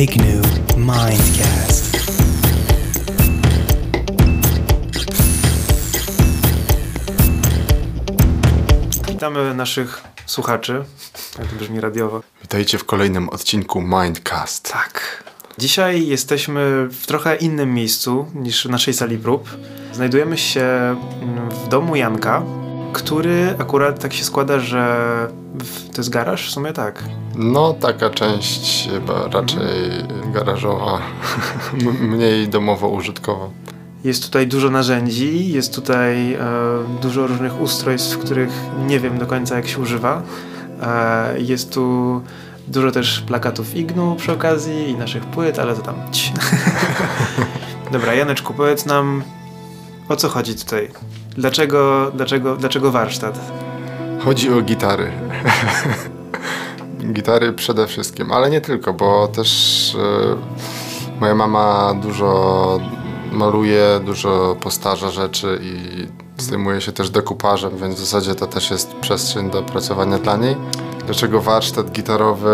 [0.00, 0.42] Ignu
[0.76, 1.96] Mindcast.
[9.08, 10.84] Witamy naszych słuchaczy.
[11.38, 12.22] Jak to brzmi radiowo.
[12.42, 14.72] Witajcie w kolejnym odcinku Mindcast.
[14.72, 15.24] Tak.
[15.58, 19.48] Dzisiaj jesteśmy w trochę innym miejscu niż w naszej sali prób.
[19.92, 20.96] Znajdujemy się
[21.64, 22.42] w domu Janka,
[22.92, 25.06] który akurat tak się składa, że
[25.92, 26.48] to jest garaż?
[26.48, 27.04] W sumie tak.
[27.36, 29.60] No, taka część chyba raczej
[30.32, 31.00] garażowa,
[31.86, 33.48] m- mniej domowo-użytkowa.
[34.04, 36.38] Jest tutaj dużo narzędzi, jest tutaj e,
[37.02, 38.50] dużo różnych ustrojstw, których
[38.86, 40.22] nie wiem do końca jak się używa.
[40.82, 42.20] E, jest tu
[42.68, 45.94] dużo też plakatów Ignu przy okazji i naszych płyt, ale to tam.
[47.92, 49.22] Dobra, Janeczku, powiedz nam
[50.08, 50.88] o co chodzi tutaj?
[51.40, 53.40] Dlaczego, dlaczego, dlaczego warsztat?
[54.24, 55.12] Chodzi o gitary.
[57.14, 62.80] gitary przede wszystkim, ale nie tylko, bo też e, moja mama dużo
[63.32, 66.06] maluje, dużo postarza rzeczy i
[66.42, 70.56] zajmuje się też dekupażem, więc w zasadzie to też jest przestrzeń do pracowania dla niej.
[71.06, 72.50] Dlaczego warsztat gitarowy?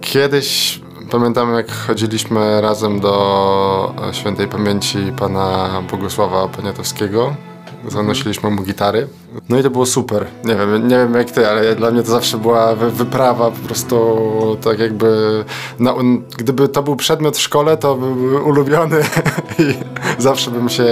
[0.00, 7.47] Kiedyś pamiętam jak chodziliśmy razem do świętej pamięci pana Bogusława Poniatowskiego.
[7.90, 9.08] Zanosiliśmy mu gitary.
[9.48, 10.26] No i to było super.
[10.44, 13.66] Nie wiem, nie wiem jak ty, ale dla mnie to zawsze była wy- wyprawa po
[13.66, 15.44] prostu tak jakby...
[15.78, 15.96] No,
[16.38, 19.00] gdyby to był przedmiot w szkole, to byłby ulubiony
[19.58, 19.74] i
[20.22, 20.84] zawsze bym się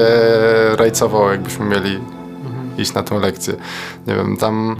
[0.77, 2.00] rajcował, jakbyśmy mieli
[2.78, 3.55] iść na tą lekcję.
[4.06, 4.77] Nie wiem, tam...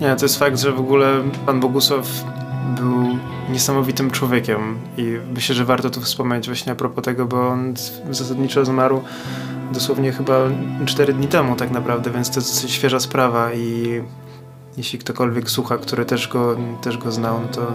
[0.00, 2.06] Nie, to jest fakt, że w ogóle pan Bogusław
[2.80, 3.18] był
[3.52, 7.74] niesamowitym człowiekiem i myślę, że warto tu wspomnieć właśnie a propos tego, bo on
[8.10, 9.00] zasadniczo zmarł
[9.72, 10.38] dosłownie chyba
[10.86, 14.00] 4 dni temu tak naprawdę, więc to jest świeża sprawa i
[14.76, 17.72] jeśli ktokolwiek słucha, który też go, też go znał, no to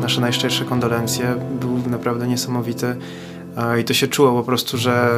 [0.00, 1.34] nasze najszczersze kondolencje.
[1.60, 2.96] Był naprawdę niesamowity.
[3.80, 5.08] I to się czuło po prostu, że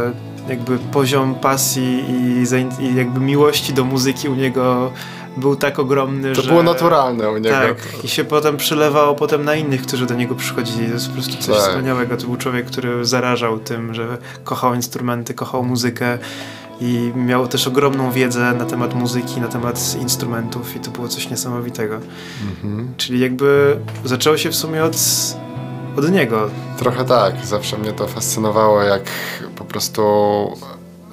[0.48, 2.44] jakby poziom pasji i,
[2.84, 4.92] i jakby miłości do muzyki u niego
[5.36, 6.48] był tak ogromny, To że...
[6.48, 7.56] było naturalne u niego.
[7.56, 10.86] Tak, i się potem przelewało potem na innych, którzy do niego przychodzili.
[10.86, 11.68] To jest po prostu coś Tak.
[11.68, 12.16] wspaniałego.
[12.16, 16.18] To był człowiek, który zarażał tym, że kochał instrumenty, kochał muzykę
[16.80, 21.30] i miał też ogromną wiedzę na temat muzyki, na temat instrumentów i to było coś
[21.30, 22.00] niesamowitego.
[22.50, 22.88] Mhm.
[22.96, 24.96] Czyli jakby zaczęło się w sumie od,
[25.96, 26.50] od niego.
[26.78, 29.02] Trochę tak, zawsze mnie to fascynowało, jak
[29.56, 30.02] po prostu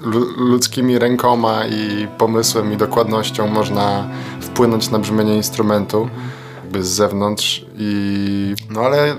[0.01, 4.07] lu- ludzkimi rękoma i pomysłem i dokładnością można
[4.41, 6.09] wpłynąć na brzmienie instrumentu
[6.79, 9.15] z zewnątrz i no ale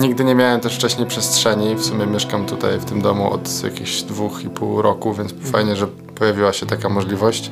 [0.00, 4.02] nigdy nie miałem też wcześniej przestrzeni, w sumie mieszkam tutaj w tym domu od jakichś
[4.02, 7.50] dwóch i pół roku, więc fajnie, że pojawiła się taka możliwość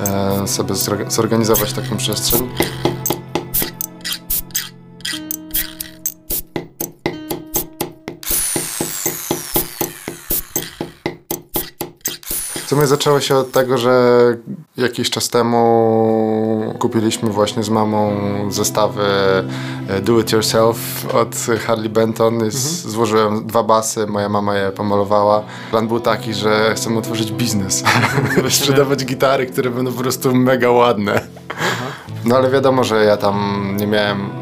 [0.00, 2.48] e, sobie zorga- zorganizować taką przestrzeń.
[12.70, 14.20] Sumie zaczęło się od tego, że
[14.76, 18.12] jakiś czas temu kupiliśmy właśnie z mamą
[18.50, 19.02] zestawy
[19.88, 21.36] e, Do It Yourself od
[21.66, 22.44] Harley Benton.
[22.44, 25.42] Jest, Złożyłem dwa basy, moja mama je pomalowała.
[25.70, 27.84] Plan był taki, że chcemy otworzyć biznes.
[28.50, 31.20] Sprzedawać gitary, które będą po prostu mega ładne.
[32.24, 34.39] No ale wiadomo, że ja tam nie miałem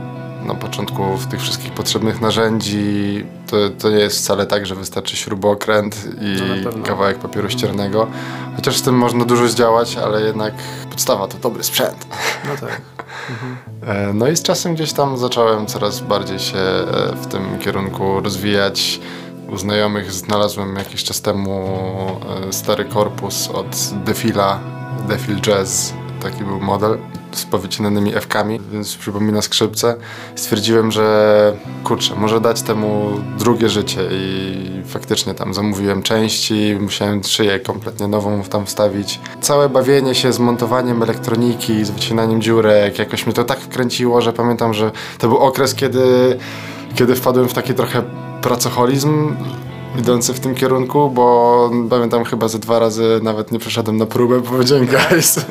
[0.49, 3.25] na początku w tych wszystkich potrzebnych narzędzi.
[3.47, 8.07] To, to nie jest wcale tak, że wystarczy śrubokręt i No kawałek papieru ściernego.
[8.57, 10.55] Chociaż z tym można dużo zdziałać, ale jednak
[10.91, 12.07] podstawa to dobry sprzęt.
[12.45, 12.81] No tak.
[13.87, 18.21] E, No i z czasem gdzieś tam zacząłem coraz bardziej się e, w tym kierunku
[18.21, 19.01] rozwijać.
[19.49, 21.69] U znajomych znalazłem jakiś czas temu
[22.49, 24.61] e, stary korpus od Defila,
[25.09, 25.93] Defil Jazz,
[26.23, 26.99] taki był model
[27.33, 29.97] z powycinanymi F-kami, więc przypomina skrzypce.
[30.35, 37.61] Stwierdziłem, że kurczę, może dać temu drugie życie i faktycznie tam zamówiłem części, musiałem szyję
[37.61, 39.21] kompletnie nową tam wstawić.
[39.41, 44.33] Całe bawienie się z montowaniem elektroniki, z wycinaniem dziurek, jakoś mnie to tak wkręciło, że
[44.33, 46.39] pamiętam, że to był okres, kiedy,
[46.95, 48.03] kiedy wpadłem w taki trochę
[48.43, 49.37] pracoholizm
[49.99, 54.41] idący w tym kierunku, bo pamiętam chyba ze dwa razy nawet nie przeszedłem na próbę,
[54.41, 55.47] bo powiedziałem, guys,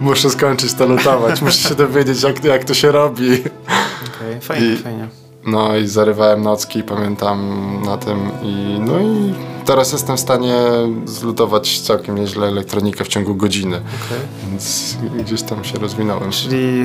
[0.00, 3.32] muszę skończyć to lutować, muszę się dowiedzieć, jak, jak to się robi.
[3.34, 5.08] Okej, Fajnie, I- fajnie.
[5.46, 7.38] No i zarywałem nocki, pamiętam
[7.84, 9.34] na tym i no i
[9.64, 10.54] teraz jestem w stanie
[11.04, 14.18] zlutować całkiem nieźle elektronikę w ciągu godziny, Okej.
[14.50, 16.30] więc gdzieś tam się rozwinąłem.
[16.30, 16.84] Czyli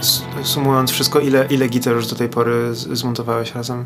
[0.00, 3.84] s- sumując wszystko, ile, ile gitar już do tej pory zmontowałeś razem?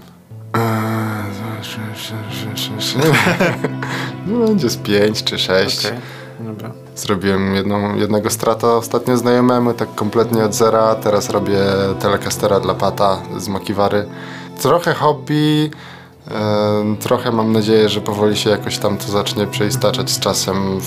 [4.26, 5.92] No będzie z pięć czy sześć.
[6.40, 6.70] Dobra.
[6.96, 10.94] Zrobiłem jedną, jednego strata ostatnio znajomemu, tak kompletnie od zera.
[10.94, 11.58] Teraz robię
[12.00, 14.06] telecastera dla Pata z Makiwary.
[14.62, 15.70] trochę hobby,
[17.00, 20.80] trochę mam nadzieję, że powoli się jakoś tam to zacznie przeistaczać z czasem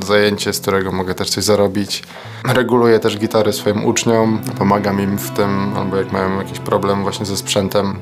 [0.00, 2.02] w zajęcie, z którego mogę też coś zarobić.
[2.44, 7.26] Reguluję też gitary swoim uczniom, pomagam im w tym, albo jak mają jakiś problem właśnie
[7.26, 7.96] ze sprzętem.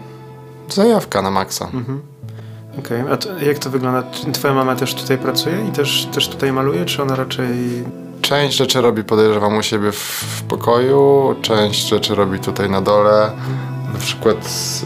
[0.68, 1.68] Zajawka na maksa.
[2.78, 4.02] Okej, a to, jak to wygląda?
[4.32, 7.84] Twoja mama też tutaj pracuje i też, też tutaj maluje, czy ona raczej...
[8.20, 9.98] Część rzeczy robi, podejrzewam, u siebie w,
[10.38, 13.30] w pokoju, część rzeczy robi tutaj na dole.
[13.92, 14.36] Na przykład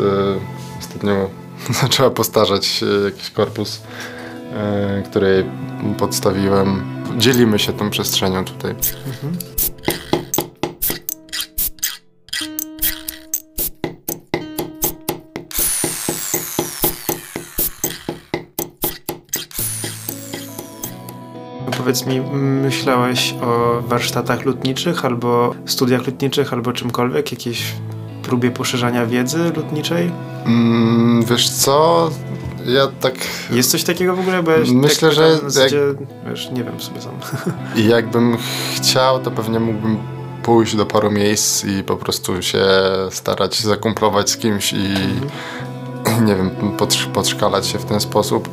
[0.00, 1.30] y, ostatnio
[1.82, 5.44] zaczęła postarzać y, jakiś korpus, y, który
[5.98, 6.82] podstawiłem.
[7.18, 8.74] Dzielimy się tą przestrzenią tutaj.
[21.88, 22.20] Powiedz mi,
[22.62, 27.32] myślałeś o warsztatach lutniczych, albo studiach lutniczych, albo czymkolwiek?
[27.32, 27.72] Jakiejś
[28.22, 30.12] próbie poszerzania wiedzy lutniczej?
[30.46, 32.10] Mm, wiesz co?
[32.66, 33.14] Ja tak
[33.50, 34.42] Jest coś takiego w ogóle?
[34.42, 35.22] Bo ja się Myślę, tak że
[35.62, 35.96] jak-
[36.30, 37.12] wiesz, nie wiem sobie sam.
[37.94, 38.36] jakbym
[38.76, 39.96] chciał, to pewnie mógłbym
[40.42, 42.64] pójść do paru miejsc i po prostu się
[43.10, 44.94] starać zakumplować z kimś i
[46.26, 48.48] nie wiem, podsz- podszkalać się w ten sposób.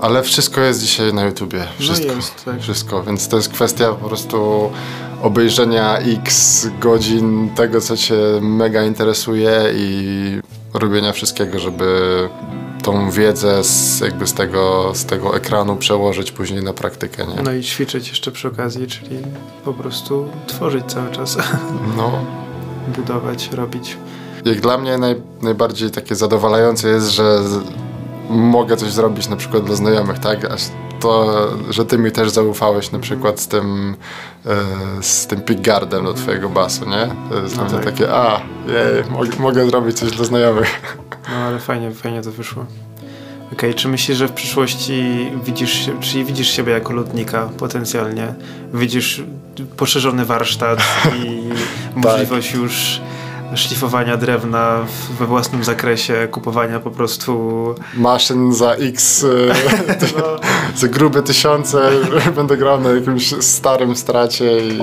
[0.00, 1.66] Ale wszystko jest dzisiaj na YouTubie.
[1.78, 2.08] Wszystko.
[2.08, 2.60] No jest, tak.
[2.60, 4.70] Wszystko, więc to jest kwestia po prostu
[5.22, 10.40] obejrzenia x godzin tego, co cię mega interesuje i
[10.74, 12.28] robienia wszystkiego, żeby
[12.82, 17.42] tą wiedzę z, jakby z tego, z tego ekranu przełożyć później na praktykę, nie?
[17.42, 19.16] No i ćwiczyć jeszcze przy okazji, czyli
[19.64, 21.36] po prostu tworzyć cały czas,
[21.96, 22.12] No,
[22.96, 23.96] budować, robić.
[24.44, 27.38] jak dla mnie naj, najbardziej takie zadowalające jest, że
[28.30, 30.44] mogę coś zrobić na przykład dla znajomych, tak?
[30.44, 30.62] Aż
[31.00, 33.96] to, że ty mi też zaufałeś na przykład z tym
[34.46, 34.56] e,
[35.02, 37.08] z tym pickguardem do twojego basu, nie?
[37.30, 37.84] To jest No tak.
[37.84, 40.98] takie, a, jej, mogę, mogę zrobić coś dla znajomych.
[41.30, 42.64] No ale fajnie, fajnie to wyszło.
[43.52, 48.34] Okej, czy myślisz, że w przyszłości widzisz, czyli widzisz siebie jako lutnika potencjalnie?
[48.74, 49.22] Widzisz
[49.76, 50.78] poszerzony warsztat
[51.24, 51.42] i
[52.08, 53.00] możliwość już
[53.54, 59.26] szlifowania drewna w- we własnym zakresie, kupowania po prostu Maszyn za x, e,
[60.18, 60.22] no,
[60.76, 61.90] za grube tysiące,
[62.36, 64.80] będę grał na jakimś starym stracie i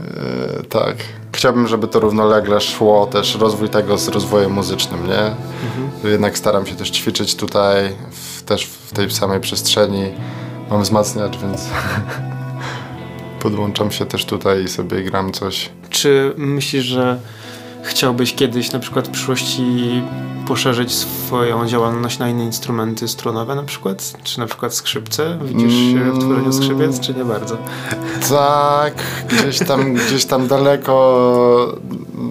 [0.00, 0.96] e, tak.
[1.34, 5.34] Chciałbym, żeby to równolegle szło też rozwój tego z rozwojem muzycznym, nie?
[6.10, 10.04] Jednak staram się też ćwiczyć tutaj, w, też w tej samej przestrzeni.
[10.70, 11.66] Mam wzmacniacz, więc
[13.42, 15.70] podłączam się też tutaj i sobie gram coś.
[15.90, 17.18] Czy myślisz, że
[17.82, 20.02] chciałbyś kiedyś na przykład w przyszłości
[20.46, 24.12] poszerzyć swoją działalność na inne instrumenty strunowe na przykład?
[24.24, 25.38] Czy na przykład skrzypce?
[25.44, 27.56] Widzisz się w tworzeniu skrzypiec, czy nie bardzo?
[28.28, 28.94] Tak,
[29.28, 31.76] gdzieś tam, gdzieś tam daleko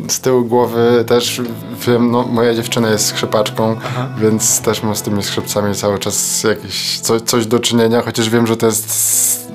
[0.08, 1.42] z tyłu głowy też
[1.88, 4.08] wiem, no moja dziewczyna jest skrzypaczką, Aha.
[4.22, 8.48] więc też mam z tymi skrzypcami cały czas jakieś coś, coś do czynienia, chociaż wiem,
[8.48, 9.52] że to jest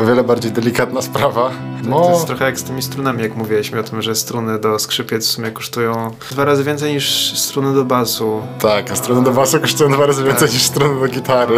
[0.00, 1.50] o wiele bardziej delikatna sprawa.
[1.84, 4.78] No, To jest trochę jak z tymi strunami, jak mówiliśmy o tym, że struny do
[4.78, 8.42] skrzypiec w sumie kosztują dwa razy więcej niż struny do basu.
[8.60, 10.52] tak, a strony do basu kosztują dwa razy więcej Tak.
[10.54, 11.54] niż strony do gitary.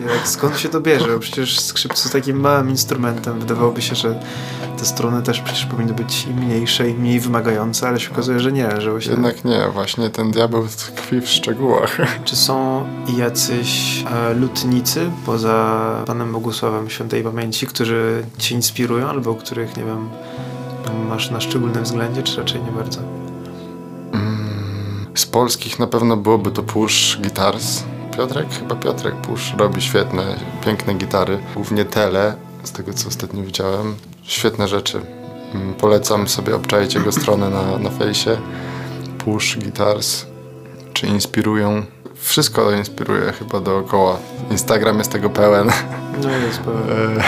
[0.00, 1.18] Jak, skąd się to bierze?
[1.18, 3.40] Przecież skrzypce są takim małym instrumentem.
[3.40, 4.20] Wydawałoby się, że
[4.78, 8.52] te struny też przecież powinny być i mniejsze, i mniej wymagające, ale się okazuje, że
[8.52, 9.12] nie, że właśnie...
[9.12, 11.96] Jednak nie, właśnie ten diabeł tkwi w szczegółach.
[12.24, 12.84] Czy są
[13.16, 20.08] jacyś e, lutnicy poza Panem Bogusławem Świętej Pamięci, którzy Cię inspirują albo których, nie wiem,
[21.08, 23.00] masz na szczególnym względzie, czy raczej nie bardzo?
[25.14, 27.82] Z polskich na pewno byłoby to Push Guitars.
[28.16, 28.46] Piotrek?
[28.50, 31.38] Chyba Piotrek Push robi świetne, piękne gitary.
[31.54, 33.94] Głównie tele, z tego co ostatnio widziałem.
[34.22, 35.00] Świetne rzeczy.
[35.54, 38.36] Mm, Polecam sobie obczaić jego stronę na, na fejsie.
[39.18, 40.26] Push Guitars.
[40.92, 41.82] Czy inspirują?
[42.14, 44.16] Wszystko inspiruje chyba dookoła.
[44.50, 45.70] Instagram jest tego pełen.
[46.22, 47.20] No jest pełen.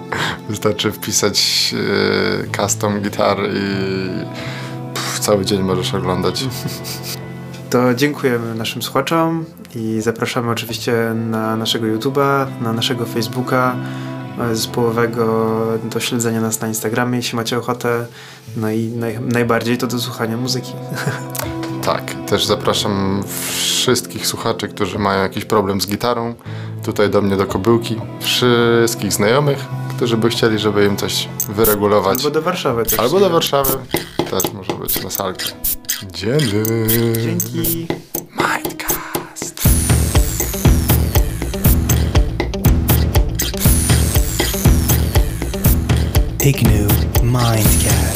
[0.48, 1.74] Wystarczy wpisać
[2.54, 3.64] e, custom gitar i
[4.94, 6.44] pff, cały dzień możesz oglądać.
[7.70, 10.92] To dziękujemy naszym słuchaczom i zapraszamy oczywiście
[11.30, 13.76] na naszego YouTube'a, na naszego Facebooka
[14.40, 18.06] e, zespołowego, do śledzenia nas na Instagramie, jeśli macie ochotę.
[18.56, 20.72] No i naj, najbardziej to do słuchania muzyki.
[21.86, 26.34] Tak, też zapraszam wszystkich słuchaczy, którzy mają jakiś problem z gitarą,
[26.84, 27.96] tutaj do mnie do kobyłki.
[28.20, 29.58] Wszystkich znajomych,
[29.96, 32.18] którzy by chcieli, żeby im coś wyregulować.
[32.18, 32.98] Albo do Warszawy też.
[32.98, 33.78] Albo do Warszawy.
[34.30, 35.46] Też może być na salkę.
[36.12, 36.46] Dzięki.
[37.22, 37.86] Dzięki.
[38.30, 39.68] Mindcast.
[46.44, 46.88] Ignu
[47.22, 48.15] Mindcast.